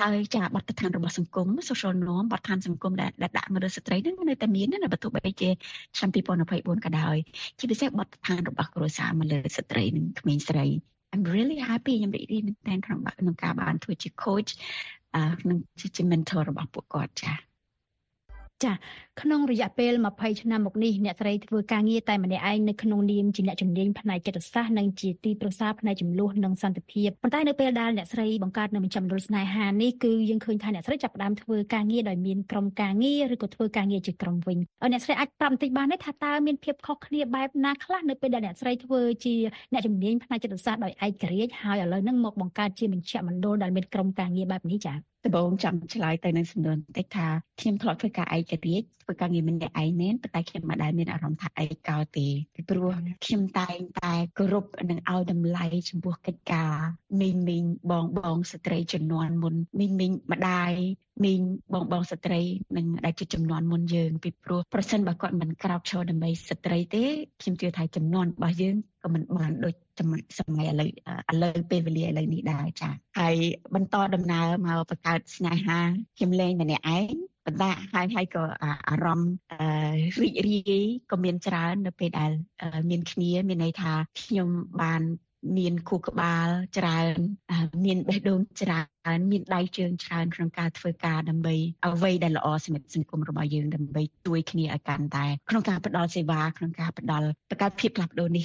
[0.00, 5.50] ហើយចាបទដ្ឋានរបស់សង្គម social norm បទដ្ឋានសង្គមដែលដាក់មកលើស្ត្រីហ្នឹងនៅតែមានណាបើទោះបីជា
[5.96, 7.16] ឆ្នាំ2024ក៏ដោយ
[7.58, 10.66] ជាពិសេសបទដ្ឋានរបស់គ្រួសារមកលើស្ត្រីនិងក្មេងស្រី
[11.12, 14.50] I'm really happy ខ្ញុំរីករាយមែនទែនក្នុងក្នុងការបានធ្វើជា coach
[15.40, 15.58] ក្នុង
[15.96, 17.47] ជា mentor របស់ពួកគាត់ចា៎
[18.64, 18.72] ចា
[19.22, 34.58] ក្នុងរយៈពេល20ឆ្នាំមកនេះអ្នកស្រីធ្វើការងារតែម្នាក់ឯងនៅក្នុងនាមជាអ្នកជំនាញផ្នែកចិត្តសាស្ត្រនិងជាទីប្រឹក្សាផ្នែកចំនួននិងសន្តិភាពប៉ុន្តែនៅពេលដែលអ្នកស្រីបង្កើតនៅមជ្ឈមណ្ឌលស្នេហានេះគឺយើងឃើញថាអ្នកស្រីចាប់ផ្ដើមធ្វើការងារដោយមានក្រុមការងារឬក៏ធ្វើការងារជាក្រុមវិញ
[34.92, 39.34] អ្នកស្រីអាចប្រាប់បន្តិចបានទេថាតើមានភាពខុសគ្នាបែបណាខ្លះនៅពេលដែលអ្នកស្រីធ្វើជា
[39.72, 47.28] អ្នកជំនាញផ្នែកចិត្តសាស្ត្រដោយឯករាជ្យហើយឥឡូវហ្នឹងមកបង្កើតជាមជ្ឈមណ្ឌលដែលមានក្រុមការងារបែបនេះចា៎ដំបូងចង់ឆ្លើយទៅនឹងសំណួរបន្តិចថា
[47.60, 52.90] ខ្ញុំធ្លាប់ធ្វើការឯករាជ្យធ្វើការងារម្នាក់ឯងមែនប៉ុន្តែខ្ញុំមិនដែលមានអារម្មណ៍ថាឯកោទេពីព្រោះ
[53.24, 56.72] ខ្ញុំតែងតែគោរពនិងឲ្យតម្លៃចំពោះកិច្ចការ
[57.20, 60.72] មីងមីងបងបងស្ត្រីជំនាន់មុនមីងមីងម្ដាយ
[61.24, 61.40] មីង
[61.72, 62.40] បងបងស្ត្រី
[62.76, 67.04] និងដែលជាចំនួនមុនយើងពីព្រោះប្រសិនបើគាត់មិនក្រោកឈរដើម្បីស្ត្រីទេ
[67.40, 70.88] ខ្ញុំជឿថាចំនួនរបស់យើងក៏មិនបានដូចសម័យឥឡូវ
[71.32, 73.36] ឥឡូវពេលវេលាឥឡូវនេះដែរចា៎ហើយ
[73.74, 75.80] បន្តដំណើរមកបង្កើតស្នេហា
[76.16, 77.14] ខ្ញុំលេងម្នាក់ឯង
[77.46, 78.44] បណ្ដាហើយហើយក៏
[78.88, 79.32] អារម្មណ៍
[80.22, 80.72] រីករាយ
[81.10, 82.30] ក៏មានច្រើននៅពេលដែល
[82.90, 84.48] មានគ្នាមានន័យថាខ្ញុំ
[84.80, 85.02] បាន
[85.58, 86.48] មានគូក្បាល
[86.78, 87.18] ច្រើន
[87.84, 88.80] មានបេះដូងច្រើ
[89.16, 91.54] នមានដៃជើងច្រើនក្នុងការធ្វើការដើម្បី
[91.86, 98.44] អ្វីដែលល្អសម្រាប់សង្គមរបស់យើងដើម្បីជួយគ្នាឲ្យកាន់តែក្នុងការផ្ដល់សេវាក្នុងការផ្ដល់បង្កើតភាពផ្លាស់ប្ដូរនេះ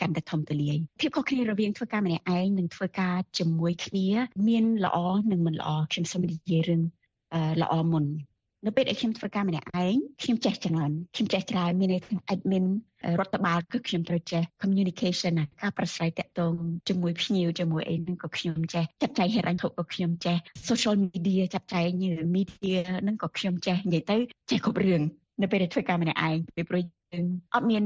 [0.00, 4.06] កាន់តែធំទូលាយភាពខុសគ្នារវាងធ្វើការម្នាក់ឯងនិងធ្វើការជាមួយគ្នា
[4.48, 4.98] មានល្អ
[5.30, 6.82] និងមិនល្អខ្ញុំសូមនិយាយរឿង
[7.62, 8.04] ល្អមុន
[8.66, 12.66] នៅពេលដែលខ្ញុំធ្វើការម្នាក់ឯងខ្ញុំចេះច្រើនខ្ញុំចេះច្រើនមានន័យថា admin
[13.18, 16.52] រដ្ឋបាលគឺខ្ញុំត្រូវចេះ communication ណាការប្រស្រ័យទាក់ទង
[16.88, 20.36] ជាមួយភ្ញៀវជាមួយអីហ្នឹងក៏ខ្ញុំចេះចាត់ចែងហេតុអញ្ញក៏ខ្ញុំចេះ
[20.68, 22.02] social media ចាត់ចែង
[22.36, 24.16] media ហ្នឹងក៏ខ្ញុំចេះនិយាយទៅ
[24.50, 25.02] ចេះគ្រប់រឿង
[25.42, 27.84] នៅពេលដែលធ្វើការម្នាក់ឯងពីព្រោះ យើងអត់មាន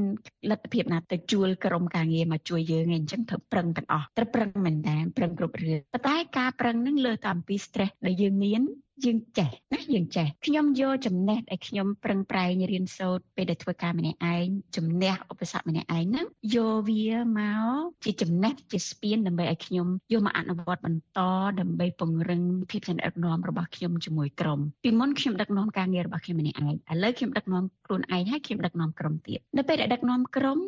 [0.49, 8.61] លទ្ធភាពណាទៅជួលក្រុមការងារមកជួយយើងឯងអញ្ចឹងត្រូវប្រឹងទាំងអស់ត្រូវប្រឹងមែនតើប្រឹងគ្រប់រឿងប៉ុន្តែការប្រឹងហ្នឹងលើតែអំពី stress ដែលយើងមាន
[9.05, 21.19] យើងចេះណាយើងចេះខ្ញុំយកចំណេះដែលខ្ញុំប្រឹងប្រែងរៀនសូត្រពេលដែលធ្វើការម្នាក់ឯងជំនះឧបសគ្គម្នាក់ឯងហ្នឹងយកវាមកជាចំណេះជាស្ពានដើម្បីឲ្យខ្ញុំយកមកអនុវត្តបន្ត
[21.59, 30.59] ដើម្បីពង្រឹងភាពជាអ្នកដឹកនាំរបស់ខ្ញុំជាមួយក្រុមពីមុនខ្ញុំដឹកនាំការងាររបស់ខ្ញុំម្នាក់ឯងឥឡូវខ្ញុំដឹកនាំខ្លួនឯងហើយខ្ញុំដឹកនាំក្រុមទៀតនៅពេលដែលដឹកនាំក្រុម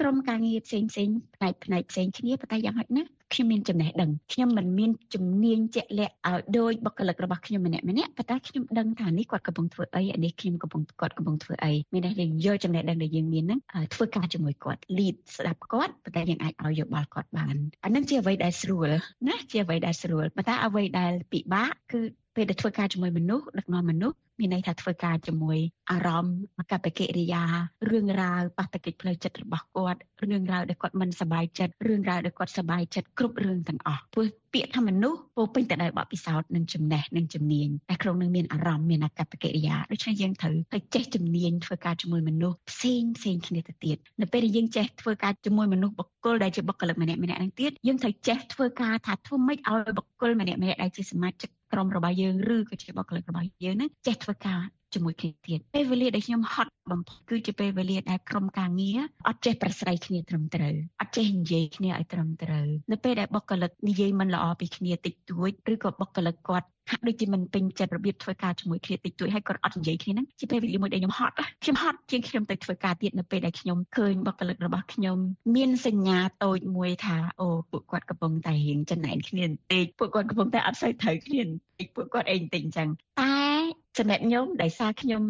[0.00, 13.60] ក្រុមការងារផ្សេងផ្សេងផ្នែកផ្នែកផ្សេងគ្នាប៉ុន្តែយ៉ាងហោចណាស់ខ្ញុំមានចំណេះដឹងខ្ញុំមិនមានជំនាញជាក់លាក់ឲ្យដោយបុគ្គលិករបស់ខ្ញុំម្នាក់ម្នាក់ប៉ុន្តែខ្ញុំដឹងថានេះគាត់កំពុងធ្វើអីអានេះខ្ញុំកំពុងគាត់កំពុងធ្វើអីមានន័យថាយកចំណេះដឹងដែលយើងមានហ្នឹង
[13.94, 18.90] ធ្វើការជាមួយគាត់ lead ស្ដាប់គាត់ប៉ុន្តែយើងអាចឲ្យយោបល់គាត់បានអានឹងជាអ្វីដែលស្រួល
[19.28, 22.00] ណាជាអ្វីដែលស្រួលប៉ុន្តែអ្វីដែលពិបាកគឺ
[22.36, 25.58] ពេលដែលធ្វើការជាមួយមនុស្សដឹកនាំមនុស្ស មានន័យថាធ្វើការជាមួយ
[25.90, 26.36] អារម្មណ៍
[26.72, 27.42] កប្បកិរិយា
[27.90, 54.60] រឿងរ៉ាវបាតុកិច្ចផ្លូវចិត្តរបស់គាត់រឿងរ៉ាវដែលគាត់មិនសប្បាយចិត្តរឿងរ៉ាវដែលគាត់សប្បាយចិត្តគ្រប់រឿងទាំងអស់ព្រោះពាក្យថាមនុស្សពោពេញទៅដោយបទពិសោធន៍និងចំណេះនិងជំនាញតែក្នុងនឹងមានអារម្មណ៍មានអកប្បកិរិយាដូច្នេះយើងត្រូវទៅចេះជំនាញធ្វើការជាមួយមនុស្សផ្សេងផ្សេងគ្នាទៅទៀតនៅពេលដែលយើងចេះធ្វើការជាមួយមនុស្សបុគ្គលដែលជាបុគ្គលិកម្នាក់ម្នាក់នឹងទៀតយើងត្រូវចេះធ្វើការថាធ្វើម៉េចឲ្យបុគ្គលម្នាក់ម្នាក់ដែលជាសមាជិក ក្រុមរបស់យើងឬក៏ជាបុគ្គលិករបស់យើងហ្នឹងចេះធ្វើការ
[54.94, 75.18] ជាមួយគ្នាទៀតពេលវេលាដែលខ្ញុំហត់បំផុតគឺជាពេលវេលាដែលក្រុមការងារអត់ចេះប្រស្រ័យគ្នាត្រឹមត្រូវអត់ចេះនិយាយគ្នាឲ្យត្រឹមត្រូវនៅពេលដែលបុគ្គលិកនិយាយមិនល្អពីគ្នាតិចតួចឬក៏បុគ្គលិកគាត់ហាក់ដូចជាមិនពេញចិត្តរបៀបធ្វើការជាមួយគ្នាតិចតួចហើយគាត់អត់និយាយគ្នាហ្នឹងជាពេលវេលាមួយដែលខ្ញុំហត់ខ្ញុំហត់ជាងខ្ញុំទៅធ្វើការទៀតនៅពេលដែលខ្ញុំឃើញបុគ្គលិករបស់ខ្ញុំ
[75.56, 82.88] មានសញ្ញាតូចមួយថាអូពួកគាត់កំពុងតែរៀងចំណែនគ្នាបន្តិចពួកគាត់កំពុងតែអត់សូវត្រូវគ្នាបន្តិចពួកគាត់អីបន្តិចអញ្ចឹង
[83.20, 83.55] តែ
[83.98, 85.22] សម្រាប់ខ្ញុំដោយសារខ្ញុំ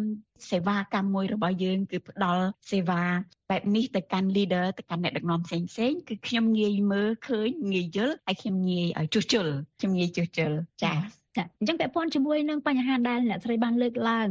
[0.49, 3.03] សេវាកម្មមួយរបស់យើងគឺផ្ដល់សេវា
[3.49, 9.47] បែបនេះទៅកាន់ leader ទៅកាន់អ្នកដឹកនាំផ្សេងផ្សេងគឺខ្ញុំងាយមើលឃើញងាយយល់ហើយខ្ញុំងាយឲ្យជួសជុល
[9.79, 10.51] ខ្ញុំងាយជួសជុល
[10.83, 10.97] ចា៎
[11.37, 14.29] ចាអញ្ចឹងពាក់ព័ន្ធជាមួយនឹងបញ្ហាដែលអ្នកស្រីបានលើកឡើង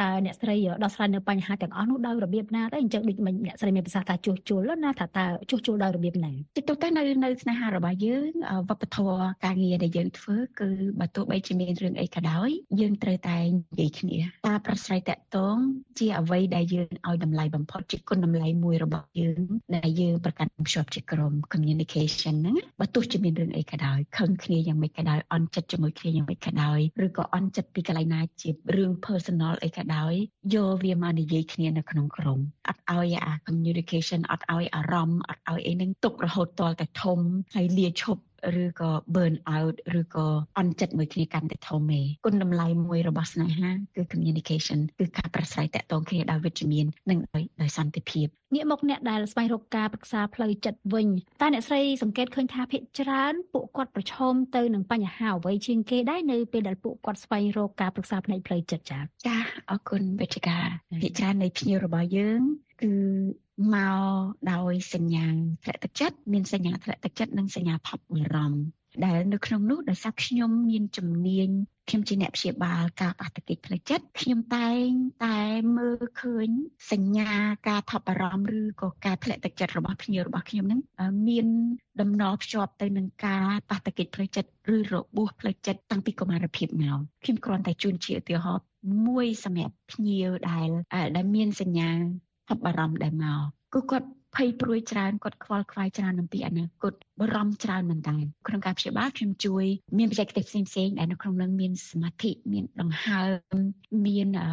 [0.00, 8.32] តើអ្នកស្រីដោះស្រាយនៅបញ្ហាទាំងអស់នោះដោយរបៀបណាទៅអញ្ចឹងដូចមិនអ្នកស្រីមានប្រសាសន៍ថាជួសជុលណាថាតើជួសជុលដោយរបៀបណាទីទៅតែនៅនៅស្នេហារបស់យើង
[8.68, 10.68] វប្បធម៌ការងារដែលយើងធ្វើគឺ
[11.00, 12.48] បើទោះបីជាមានរឿងអីក៏ដោយ
[12.80, 15.56] យើងត្រូវតែនិយាយគ្នាការប្រស្រ័យតាក់ទង
[15.98, 19.42] ជាអ្វីដែលយើងឲ្យតម្លៃបំផុតជាគុណតម្លៃមួយរបស់យើង
[19.76, 30.12] ដែលយើងប្រកាន់ភ្ជាប់ជាក្រុម communication ហ្នឹងបើទោះជាមានរឿងអីក៏ដោយខឹងគ្នាយ៉ាងម៉េចក៏ដោយអន់ចិត្តជាមួយគ្នាយ៉ាងម៉េចក៏ដោយឬក៏អន់ចិត្តពីកន្លែងណាជារឿង personal អីក៏ដោយ
[30.54, 37.18] យកវាមកនិយាយគ្នានៅក្នុងក្រុមអត់ឲ្យអា communication អត់ឲ្យអារម្មណ៍អត់ឲ្យអីហ្នឹងទុករហូតតតែធំ
[37.54, 38.22] ហើយលាឈប់
[38.62, 40.28] ឬក៏ burn out ឬក៏
[40.58, 51.08] អន់ចិត្តមួយគ្នាកាន់តែធំឯងគុណតម្លៃមួយរបស់ស្នេហាគឺ communication គឺការប្រស្រ័យតាក់ទងគ្នាដោយវិជ្ជមាននិងដោយដោយសន្តិភាពងាកមកអ្នកដែលស្វែងរកការប្រឹក្សាផ្លូវចិត្តវិញ
[51.40, 59.36] តើអ្នកស្រីសង្កេតឃើញថាភាគច្រើនពួកគាត់ប្រឈមទៅនឹងបញ្ហាអ្វីជាងគេដែរនៅពេលដែលពួកគាត់ស្វែងរកការប្រឹក្សាផ្នែកផ្លូវចិត្តចា៎ចា
[59.70, 60.58] អរគុណវិទ្យា
[61.02, 62.40] ភាគច្រើននៃភ្ញៀវរបស់យើង
[62.82, 62.92] គឺ
[63.74, 64.00] មក
[64.52, 65.26] ដោយសញ្ញា
[65.64, 68.60] ធ្លាក់ទឹកចិត្តមានសញ្ញាធ្លាក់ទឹកចិត្តនិងសញ្ញាថប់បារម្ភ
[69.04, 71.48] ដែលនៅក្នុងនោះដោយសារខ្ញុំមានជំនាញ
[71.88, 74.86] ខ្ញុំជាអ្នកព្យាបាលការបាតុកិច្ចផ្លូវចិត្តខ្ញុំតែង
[75.26, 75.40] តែ
[75.76, 76.48] មើលឃើញ
[76.92, 77.30] សញ្ញា
[77.68, 80.80] ការថប់បារម្ភឬក៏ការធ្លាក់ទឹកចិត្តរបស់ភ្ញៀវរបស់ខ្ញុំហ្នឹង
[81.28, 81.46] មាន
[82.00, 88.64] ដំណល់ភ្ជាប់ទៅនឹងការបាតុកិច្ចផ្លូវចិត្តឬរបួសផ្លូវចិត្តតាំងពីកុមារភាពមកខ្ញុំគ្រាន់តែជូនជាឧទាហរណ៍
[89.06, 90.68] មួយសម្រាប់ភ្ញៀវដែល
[91.16, 91.90] ដែលមានសញ្ញា
[92.48, 93.40] ថប់បារម្ភដែរមក
[93.74, 99.64] គឺគាត់ភ័យព្រួយច្រើនគាត់ខ្វល់ខ្វាយច្រើនអំពីអនាគតបារម្ភច្រើនមែនតើក្នុងការព្យាបាលខ្ញុំជួយ
[99.98, 103.22] មានបច្ចេកទេសផ្សេងៗដែលនៅក្នុងនឹងមានសមាធិមានដង្ហើ
[103.54, 103.56] ម
[104.06, 104.50] មានអឺ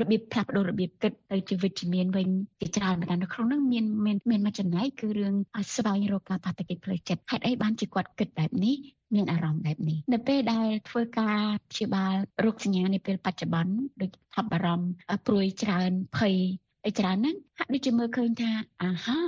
[0.00, 2.28] របៀបផ្លាស់ប្ដូររបៀបគិតទៅជាវិជ្ជមានវិញ
[2.60, 5.34] ជាច្រើនមែនតើនៅក្នុងនឹងមានមានមានមួយចំណែកគឺរឿង
[5.74, 8.76] ស្វែងរកការបាតុកិច្ចផ្លូវចិត្តហេតុអីបានជាគាត់គិតបែបនេះ
[9.14, 14.86] មានអារម្មណ៍បែបនេះនៅពេលដែលធ្វើការព្យាបាលរោគសញ្ញានាពេលបច្ចុប្បន្នដូចថប់បារម្ភ
[15.26, 16.36] ព្រួយច្រើនភ័យ
[16.84, 18.50] អីច្រើនហ្នឹងហាក់ដូចជាមើលឃើញថា
[18.82, 19.20] អាហា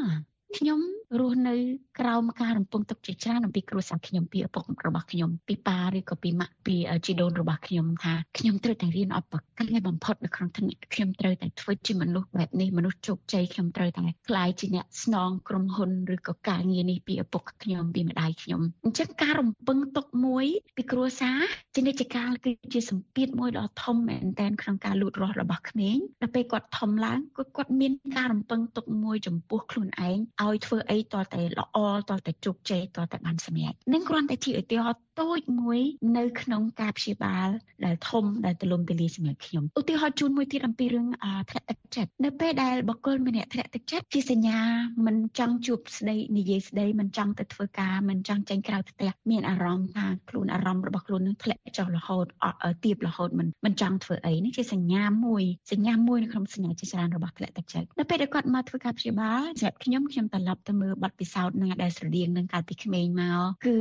[0.58, 0.80] ខ្ញុំ
[1.20, 1.54] រស់នៅ
[2.00, 21.38] ក្រោមការរំពឹងទុកជាច្រើនអំពីគ្រួសារខ្ញុំពីឪពុករបស់ខ្ញុំពីប៉ាឬក៏ពីម៉ាក់ពីជីដូនរបស់ខ្ញុំថាខ្ញុំត្រូវតែរៀនឲ្យប្រកែបំផុតនៅក្នុងថ្នាក់ខ្ញុំត្រូវតែធ្វើជាមនុស្សបែបនេះមនុស្សជោគជ័យខ្ញុំត្រូវតែក្លាយជាអ្នកស្នងក្រុមហ៊ុនឬក៏ការងារនេះពីឪពុកខ្ញុំពីម្ដាយខ្ញុំអញ្ចឹងការរំពឹងទុកមួយពីគ្រួសារ
[21.74, 31.78] ជានិច្ចកាលគឺជាសម្ពាធមួយដ៏ធំមែនទែនក្នុងការលូតលាស់របស់ក្មេងដល់ពេលគាត់ធំឡើងគាត់គាត់មានការរំពឹងទុកមួយចំពោះខ្លួនឯងឲ្យធ្វើអីតតែល្អ
[32.10, 35.80] តតែជោគជ័យតតែបានសម្រេចនឹងគ្រាន់តែជាឧទាហរណ៍តូចមួយ
[36.18, 37.48] នៅក្នុងការព្យាបាល
[37.84, 41.06] ដែលធំដែលទូលំទូលាយសម្រាប់ខ្ញុំឧទាហរណ៍ជូនមួយទៀតអំពីរឿង
[41.50, 44.58] ធ្លាក់ទឹកចិត្តនៅពេលដែលបុគ្គលម្នាក់ធ្លាក់ទឹកចិត្តជាសញ្ញា
[45.06, 63.76] មិនចង់ជួបស្ដីនិយាយស្ដីមិនចង់ទៅធ្វើការមិនចង់ចេញក្រៅផ្ទះមានអារម្មណ៍ថាខ្លួនអារម្មណ៍របស់ខ្លួននឹងធ្លាក់ចុះរហូតអត់ទៀបរហូតមិនមិនចង់ធ្វើអីនេះជាសញ្ញាមួយសញ្ញាមួយនៅក្នុងសញ្ញាជាច្រើនរបស់ធ្លាក់ទឹកចិត្តនៅពេលដែលគាត់មកធ្វើការព្យាបាលសម្រាប់ខ្ញុំខ្ញុំត្រឡប់ទៅមើលបទពិសោធន៍ណាដែលស្រដៀងនឹងកាលពីក្មេងមកគឺ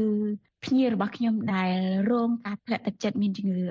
[0.65, 1.71] ភ្ញៀវរបស់ខ្ញុំដែល
[2.11, 3.61] រងការធ្លាក់ទឹកចិត្តមានជំងឺ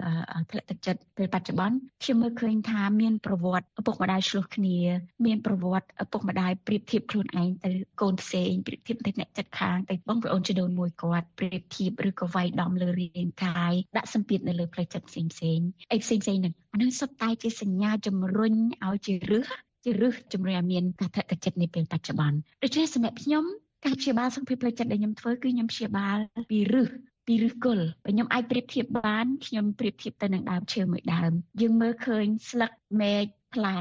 [0.51, 4.79] ធ្លាក់ទឹកចិត្តពេលបច្ចុប្បន្នខ្ញុំមើលឃើញថាមានប្រវត្តិឪពុកម្ដាយឆ្លោះគ្នា
[5.27, 15.61] មានប្រវត្តិឪពុកម្ដាយប្រៀបធៀបខ្លួនឯងទៅកូនផ្សេងប្រៀបធៀបទៅអ្នកចិត្តខាងទៅបងប្អូនជីដូនមួយគាត់ប្រៀបធៀបឬក៏វាយដំលើរាងកាយដាក់សម្ពាធនៅលើផ្លូវចិត្តផ្សេងផ្សេង
[15.93, 18.55] អីផ្សេងផ្សេងហ្នឹងអានឹងសុទ្ធតែជាសញ្ញាជំរុញ
[18.87, 19.49] ឲ្យជារឹស
[19.85, 23.45] ជារឹសជំរុញឲ្យមានការធ្លាក់ទឹកចិត្តនាពេលបច្ចុប្បន្នដូច្នេះសម្រាប់ខ្ញុំ
[23.85, 26.19] ការព្យាបាលសុខភាពផ្លូវចិត្តដែលខ្ញុំធ្វើគឺខ្ញុំព្យាបាល
[26.51, 26.91] ពីរឹស
[27.27, 33.79] ពីឫសគល់បើខ្ញុំអាចប្រៀបធៀបបានខ្ញុំប្រៀបធៀបទៅនឹងដើមឈើមួយដើម យើងមើលឃើញស្លឹកមែកផ្លែ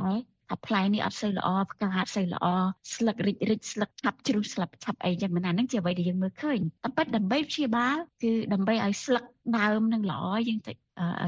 [0.51, 2.45] អាផ្លែនេះអត់សូវល្អផ្កាអត់សូវល្អ
[2.95, 9.23] ស្លឹករិចរិចស្លឹកឆាប់ជ្រុះស្លឹកឆាប់អីចឹងមិនណាហ្នឹងជាអ្វីដែលយើងមើលឃើញតែប៉ិតដើម្បីព្យាបាលគឺដើម្បីឲ្យស្លឹក
[9.59, 10.73] ដើមនឹងល្អយើងទៅ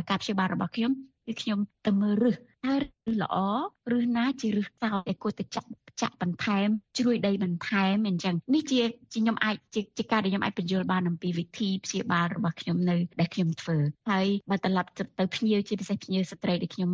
[0.09, 0.91] ការព្យាបាលរបស់ខ្ញុំ
[1.25, 3.37] គឺខ្ញុំទៅមើលឫស តើឫសល្អ
[3.97, 5.69] ឬណាជាឫសតោដែលគួរទៅចាក់
[6.01, 8.81] ចាក់បន្ថែមជ្រួយដីបន្ថែមអញ្ចឹងនេះជា
[9.13, 9.55] ជាខ្ញុំអាច
[9.97, 13.77] ជាការដែលខ្ញុំអាចបញ្យល់បានអំពីវិធីព្យាបាលរបស់ខ្ញុំនៅដែលខ្ញុំធ្វើ
[14.09, 16.91] ហើយបើត្រឡប់ទៅភ្ញៀវជាពិសេសភ្ញៀវស្ត្រីដែលខ្ញុំ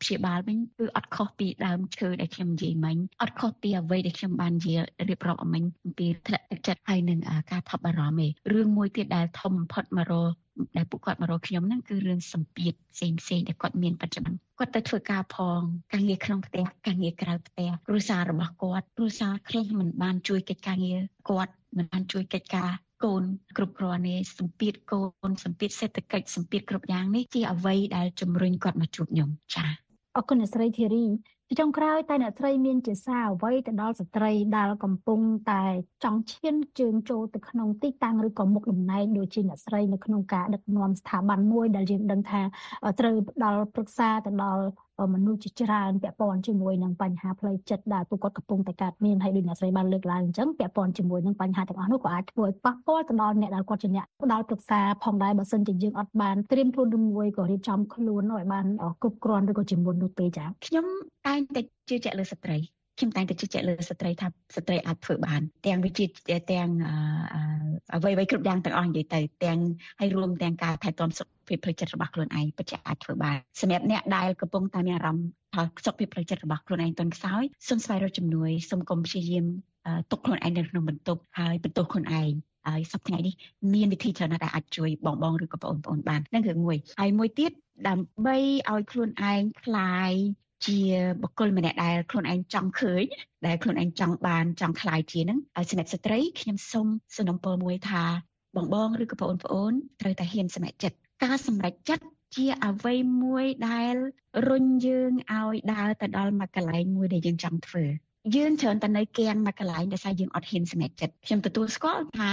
[0.00, 7.18] ព្យាបាលវិញគឺអត់ខុសពីដើមឈើដែលខ្ញុំនិយាយមិញអត់ខុសពីអ្វីដែលខ្ញុំបាននិយាយរៀបរាប់អមិញអំពីធ្លាក់ទឹកចិត្តហើយនឹង
[7.50, 10.32] ការថប់បារម្ភឯងរឿងមួយទៀតដែលធំបំផុតមករក
[10.76, 15.60] ដែលពួកគាត់មករកខ្ញុំហ្នឹងគឺរឿងសម្ពាធផ្សេងផ្សេងដែលគាត់មានបច្ចុប្បន្នគាត់ទៅធ្វើការផង
[15.92, 22.70] ការងារក្នុងផ្ទះការងារក្រៅផ្ទះគ្រួសាររបស់គាត់គ្រួសារខ្លះមិនបានជួយកិច្ចការងារគាត់មិនបានជួយកិច្ចការ
[23.04, 23.22] កូន
[23.56, 29.70] គ្រប់គ្រាន់ទេសម្ពាធកូនសម្ពាធសេដ្ឋកិច្ចសម្ពាធគ្រប់យ៉ាងនេះជាអ្វីដែលជំរុញគាត់មកជួបខ្ញុំចា៎
[30.16, 31.04] អរគុណអ្នកស្រីធីរី
[31.52, 35.62] ពីចុងក្រោយតែអ្នកស្រីមានជាសារអ្វីទៅដល់ស្ត្រីដែលកំពុងតែ
[36.04, 42.42] ចង់ឈានជើងចូលទៅក្នុងទីតាំងឬក៏មុខតំណែងដូចជាអ្នកស្រីនៅក្នុងការដឹកនាំស្ថាប័នមួយដែលយើងដឹងថា
[43.00, 44.64] ត្រូវផ្ដល់ប្រឹក្សាទៅដល់
[45.14, 58.66] មនុស្សជាច្រើនពាក់ព័ន្ធជាមួយនឹងបញ្ហាផ្លូវចិត្តដែលពួកគាត់កំពុងតែកើតមានហើយដូចអ្នកស្រីបានលើកឡើងអញ្ចឹងពាក់ព័ន្ធជាមួយនឹងបញ្ហាទាំងអស់នោះក៏អាចធ្វើឲ្យប៉ះពាល់ទៅដល់អ្នកដែលគាត់ជាអ្នកផ្ដល់ប្រឹក្សាផងដែរបើសិនជាយើងអត់បានត្រៀមខ្លួនឬមួយក៏រៀបចំខ្លួនឲ្យបាន
[59.02, 60.86] គ្រប់គ្រាន់ឬក៏ជាមុននោះទេចា៎ខ្ញុំ
[61.26, 66.05] តែងតែជឿជាក់លើស្ត្រី ខ្ញុំតែងតែជឿជាក់លើស្ត្រីថាស្ត្រីអាចធ្វើបានទាំងវិជា
[66.51, 66.69] ទាំង
[67.93, 69.59] អ្វីៗគ្រប់យ៉ាងទាំងអស់និយាយទៅទាំង
[69.99, 79.45] ហើយរួមទាំងការថែទាំសុខភាពផ្លូវចិត្តរបស់ខ្លួនឯងពិតជាអាចធ្វើបានសម្រាប់អ្នកដែលកំពុងតែមានអារម្មណ៍ថាសុខភាពផ្លូវចិត្តរបស់ខ្លួនឯងទន់ខ្សោយសូមស្វែងរកជំនួយសូមកុំព្យាយាម
[80.11, 82.31] ទុកខ្លួនឯងនៅក្នុងបន្ទប់ហើយបន្ទោសខ្លួនឯង
[82.67, 83.33] ហើយសប្តាហ៍នេះ
[83.73, 87.51] មានវិធីច្រើនណាស់ដែលអាចជួយបងបងឬក៏បងប្អូនបានนั่นគឺមួយហើយមួយទៀត
[87.87, 88.37] ដើម្បី
[88.71, 90.11] ឲ្យខ្លួនឯងคลาย
[90.66, 90.80] ជា
[91.22, 93.04] បុគ្គលម្នាក់ដែលខ្លួនឯងចង់ឃើញ
[93.46, 98.04] ដែលខ្លួនឯងចង់បានចង់ខ្លាយជានឹងឲ្យសម្រាប់ស្ត្រីខ្ញុំសូមសំណពរមួយថា
[98.56, 102.04] បងបងឬក៏បងប្អូនត្រូវតែហ៊ានសម្រេចចិត្តការសម្រេចចិត្ត
[102.36, 103.94] ជាអ្វីមួយដែល
[104.48, 107.84] រុញយើងឲ្យដើរទៅដល់មួយកន្លែងមួយដែលយើងចង់ធ្វើ
[108.36, 112.30] យើងច្រើនតែនៅគៀងមួយកន្លែងដែលថាយើងអត់ហ៊ានសម្រេចចិត្តខ្ញុំទទួលស្គាល់ថា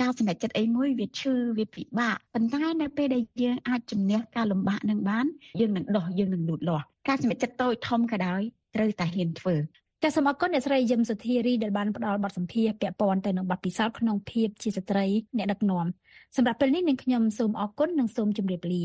[0.00, 5.26] ការសម្រេចចិត្តអីមួយវាឈឺវាពិបាកប៉ុន្តែនៅពេលដែលយើងអាចជំនះការលំបាកនឹងបាន
[5.60, 8.40] យើងនឹងដោះយើងនឹងលូតលាស់ការសម្រេចចិត្តតូចធំក៏ដោយ
[8.74, 9.56] ត្រូវតែហ៊ានធ្វើ
[10.02, 15.86] ចាសសូមអរគុណអ្នកស្រីយឹមសុធារីដែលបានផ្ដល់បទសម្ភាសន៍ពាក់ព័ន្ធទៅនឹងបទពិសោធន៍ក្នុងភាពជាស្ត្រីអ្នកដឹកនាំ
[16.36, 18.82] សម្រាប់ពេលនេះនាងខ្ញុំសូមអរគុណនិងសូមជម្រាបលា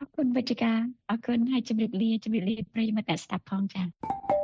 [0.00, 0.78] អរគុណវិជ្ជការ
[1.10, 4.43] អរគុណហើយជម្រាបលាជម្រាបលាប្រិយមិត្តអ្នកស្ដាប់ផងចា៎